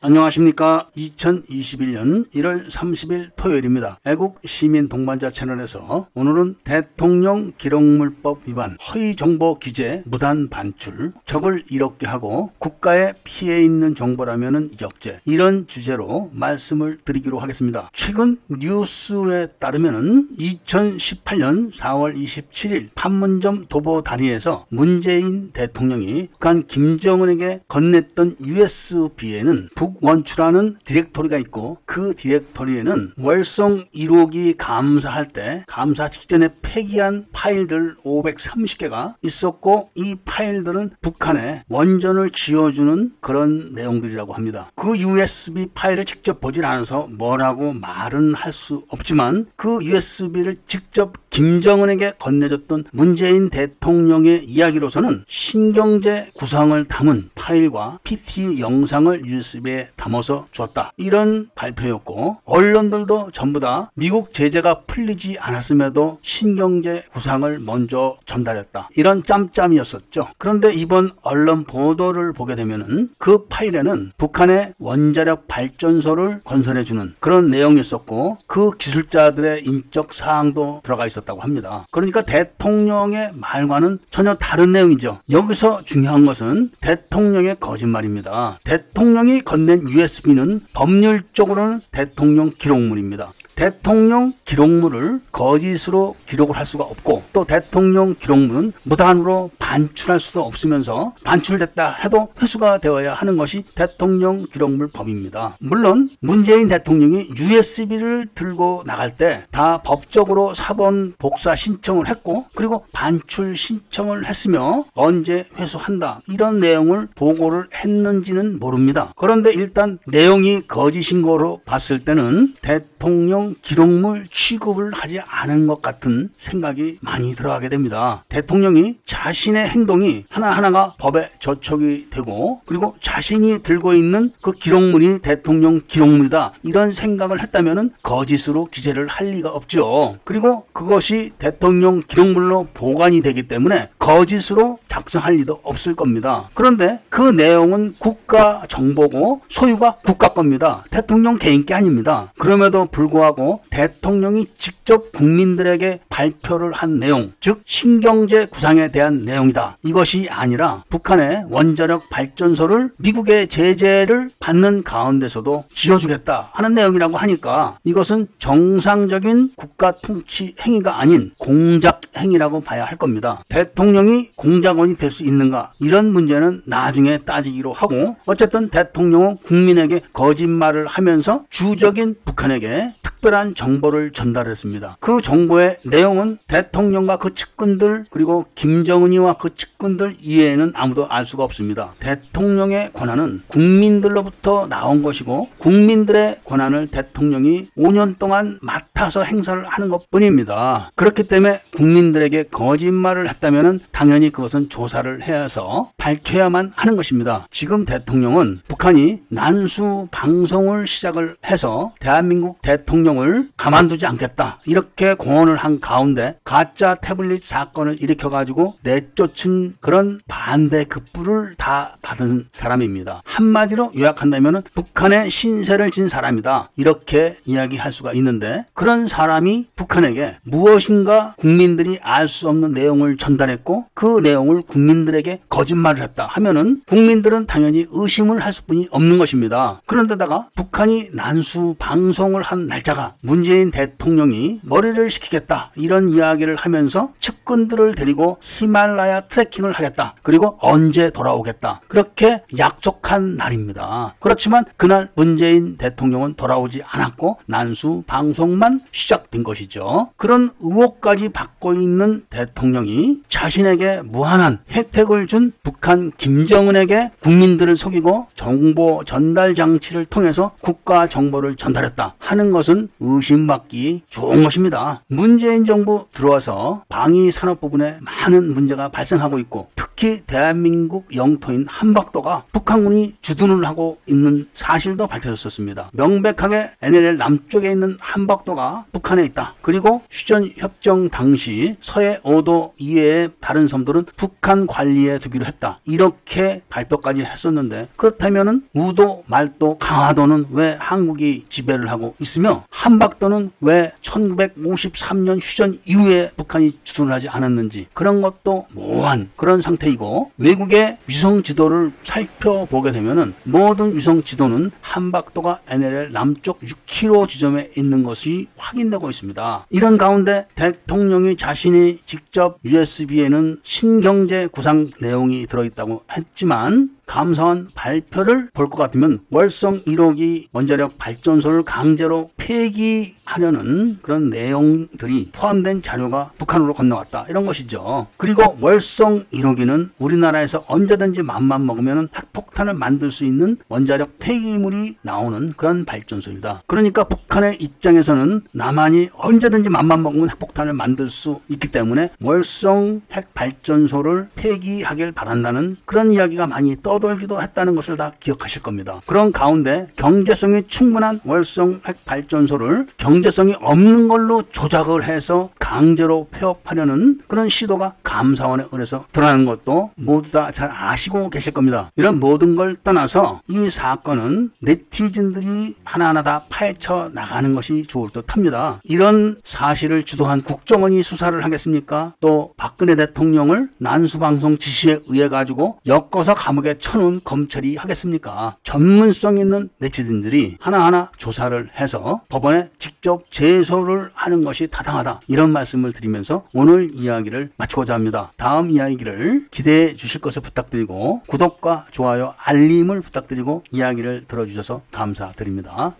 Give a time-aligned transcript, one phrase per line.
[0.00, 0.88] 안녕하십니까.
[0.96, 3.98] 2021년 1월 30일 토요일입니다.
[4.06, 12.06] 애국 시민 동반자 채널에서 오늘은 대통령 기록물법 위반, 허위 정보 기재, 무단 반출, 적을 이롭게
[12.06, 17.90] 하고 국가에 피해 있는 정보라면은 역제 이런 주제로 말씀을 드리기로 하겠습니다.
[17.92, 29.70] 최근 뉴스에 따르면은 2018년 4월 27일 판문점 도보 다리에서 문재인 대통령이 북한 김정은에게 건넸던 USB에는
[29.74, 39.14] 북 원추라는 디렉토리가 있고 그 디렉토리에는 월성 1호기 감사할 때 감사 직전에 폐기한 파일들 530개가
[39.22, 44.70] 있었고 이 파일들은 북한에 원전을 지어주는 그런 내용들이라고 합니다.
[44.74, 52.14] 그 USB 파일을 직접 보질 않아서 뭐라고 말은 할 수 없지만 그 USB를 직접 김정은에게
[52.18, 60.90] 건네줬던 문재인 대통령의 이야기로서는 신경제 구성을 담은 파일과 PT 영상을 USB에 담아서 주었다.
[60.96, 68.88] 이런 발표였고 언론들도 전부 다 미국 제재가 풀리지 않았음에도 신경제 구상을 먼저 전달했다.
[68.96, 70.30] 이런 짬짬이었었죠.
[70.38, 78.38] 그런데 이번 언론 보도를 보게 되면은 그 파일에는 북한의 원자력 발전소를 건설해주는 그런 내용이 있었고
[78.48, 81.86] 그 기술자들의 인적 사항도 들어가 있었다 고 합니다.
[81.90, 85.20] 그러니까 대통령의 말과는 전혀 다른 내용이죠.
[85.30, 88.58] 여기서 중요한 것은 대통령의 거짓말입니다.
[88.64, 93.32] 대통령이 건넨 USB는 법률적으로는 대통령 기록물입니다.
[93.58, 101.96] 대통령 기록물을 거짓으로 기록을 할 수가 없고 또 대통령 기록물은 무단으로 반출할 수도 없으면서 반출됐다
[102.04, 105.56] 해도 회수가 되어야 하는 것이 대통령 기록물 법입니다.
[105.58, 113.56] 물론 문재인 대통령이 USB를 들고 나갈 때 다 법적으로 사본 복사 신청을 했고 그리고 반출
[113.56, 119.12] 신청을 했으며 언제 회수한다 이런 내용을 보고를 했는지는 모릅니다.
[119.16, 126.98] 그런데 일단 내용이 거짓인 거로 봤을 때는 대통령 기록물 취급을 하지 않은 것 같은 생각이
[127.00, 128.24] 많이 들어가게 됩니다.
[128.28, 136.52] 대통령이 자신의 행동이 하나하나가 법에 저촉이 되고 그리고 자신이 들고 있는 그 기록물이 대통령 기록물이다
[136.62, 140.16] 이런 생각을 했다면 거짓으로 기재를 할 리가 없죠.
[140.24, 146.48] 그리고 그것이 대통령 기록물로 보관이 되기 때문에 거짓으로 작성할 리도 없을 겁니다.
[146.54, 150.82] 그런데 그 내용은 국가 정보고 소유가 국가 겁니다.
[150.90, 152.32] 대통령 개인 게 아닙니다.
[152.38, 159.76] 그럼에도 불구하고 대통령이 직접 국민들에게 발표를 한 내용, 즉 신경제 구상에 대한 내용이다.
[159.84, 169.52] 이것이 아니라 북한의 원자력 발전소를 미국의 제재를 받는 가운데서도 지어주겠다 하는 내용이라고 하니까 이것은 정상적인
[169.54, 173.42] 국가 통치 행위가 아닌 공작 행위라고 봐야 할 겁니다.
[173.50, 175.72] 대통령 이 공작원이 될 수 있는가?
[175.80, 184.96] 이런 문제는 나중에 따지기로 하고 어쨌든 대통령은 국민에게 거짓말을 하면서 주적인 북한에게 특별한 정보를 전달했습니다.
[185.00, 191.94] 그 정보의 내용은 대통령과 그 측근들 그리고 김정은이와 그 측근들 이외에는 아무도 알 수가 없습니다.
[191.98, 200.90] 대통령의 권한은 국민들로부터 나온 것이고 국민들의 권한을 대통령이 5년 동안 맡아서 행사를 하는 것 뿐입니다.
[200.94, 207.46] 그렇기 때문에 국민들에게 거짓말을 했다면 당연히 그것은 조사를 해서 밝혀야만 하는 것입니다.
[207.50, 214.58] 지금 대통령은 북한이 난수 방송을 시작을 해서 대한민국 대통령 을 가만두지 않겠다.
[214.66, 223.22] 이렇게 공언을 한 가운데 가짜 태블릿 사건을 일으켜가지고 내쫓은 그런 반대 급부를 다 받은 사람입니다.
[223.24, 226.70] 한마디로 요약한다면 북한의 신세를 진 사람이다.
[226.76, 234.20] 이렇게 이야기할 수가 있는데 그런 사람이 북한에게 무엇인가 국민들이 알 수 없는 내용을 전달했고 그
[234.20, 239.80] 내용을 국민들에게 거짓말을 했다 하면은 국민들은 당연히 의심을 할 수뿐이 없는 것입니다.
[239.86, 248.38] 그런데다가 북한이 난수 방송을 한 날짜가 문재인 대통령이 머리를 식히겠다 이런 이야기를 하면서 측근들을 데리고
[248.40, 254.14] 히말라야 트레킹을 하겠다 그리고 언제 돌아오겠다 그렇게 약속한 날입니다.
[254.18, 260.10] 그렇지만 그날 문재인 대통령은 돌아오지 않았고 난수 방송만 시작된 것이죠.
[260.16, 269.54] 그런 의혹까지 받고 있는 대통령이 자신에게 무한한 혜택을 준 북한 김정은에게 국민들을 속이고 정보 전달
[269.54, 275.02] 장치를 통해서 국가 정보를 전달했다 하는 것은 의심받기 좋은 것입니다.
[275.08, 279.68] 문재인 정부 들어와서 방위 산업 부분에 많은 문제가 발생하고 있고
[279.98, 285.90] 특히 대한민국 영토인 한박도가 북한군이 주둔을 하고 있는 사실도 밝혀졌었습니다.
[285.92, 289.56] 명백하게 NLL 남쪽에 있는 한박도가 북한에 있다.
[289.60, 295.80] 그리고 휴전 협정 당시 서해 5도 이외의 다른 섬들은 북한 관리에 두기로 했다.
[295.84, 305.40] 이렇게 발표까지 했었는데 그렇다면은 우도, 말도, 강화도는 왜 한국이 지배를 하고 있으며 한박도는 왜 1953년
[305.42, 311.92] 휴전 이후에 북한이 주둔을 하지 않았는지 그런 것도 모호한 그런 상태 이고 외국의 위성 지도를
[312.02, 319.66] 살펴보게 되면은 모든 위성 지도는 한박도가 NLL 남쪽 6km 지점에 있는 것이 확인되고 있습니다.
[319.70, 328.76] 이런 가운데 대통령이 자신이 직접 USB에는 신경제 구상 내용이 들어있다고 했지만 감사원 발표를 볼 것
[328.76, 337.24] 같으면 월성 1호기 원자력 발전소를 강제로 폐기하려는 그런 내용들이 포함된 자료가 북한으로 건너왔다.
[337.30, 338.08] 이런 것이죠.
[338.18, 345.86] 그리고 월성 1호기는 우리나라에서 언제든지 맘만 먹으면 핵폭탄을 만들 수 있는 원자력 폐기물이 나오는 그런
[345.86, 346.64] 발전소이다.
[346.66, 354.28] 그러니까 북한의 입장에서는 남한이 언제든지 맘만 먹으면 핵폭탄을 만들 수 있기 때문에 월성 핵 발전소를
[354.34, 359.00] 폐기하길 바란다는 그런 이야기가 많이 떠 돌기도 했다는 것을 다 기억하실 겁니다.
[359.06, 367.48] 그런 가운데 경제성이 충분한 월성 핵 발전소를 경제성이 없는 걸로 조작을 해서 강제로 폐업하려는 그런
[367.48, 371.90] 시도가 감사원에 의해서 드러나는 것도 모두 다 잘 아시고 계실 겁니다.
[371.94, 378.80] 이런 모든 걸 떠나서 이 사건은 네티즌들이 하나하나 다 파헤쳐 나가는 것이 좋을 듯 합니다.
[378.82, 382.14] 이런 사실을 주도한 국정원이 수사를 하겠습니까?
[382.20, 388.56] 또 박근혜 대통령을 난수방송 지시에 의해 가지고 엮어서 감옥에 쳐놓은 검찰이 하겠습니까?
[388.64, 395.20] 전문성 있는 네티즌들이 하나하나 조사를 해서 법원에 직접 제소를 하는 것이 타당하다.
[395.28, 398.32] 이런 말씀을 드리면서 오늘 이야기를 마치고자 합니다.
[398.38, 405.94] 다음 이야기를 기대해 주실 것을 부탁드리고 구독과 좋아요, 알림을 부탁드리고 이야기를 들어주셔서 감사드립니다.